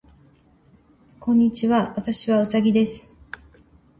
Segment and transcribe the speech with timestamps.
[1.19, 1.93] こんにちは。
[1.95, 3.13] 私はうさぎです。